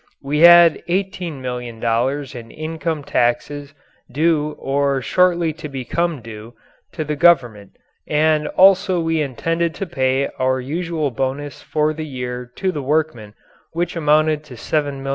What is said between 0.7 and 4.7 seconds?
$18,000,000 in income taxes due